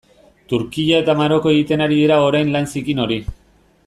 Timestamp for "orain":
2.31-2.51